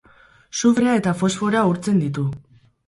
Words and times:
Sufrea 0.61 0.95
eta 1.01 1.15
fosforoa 1.21 1.65
urtzen 1.75 2.03
ditu. 2.07 2.29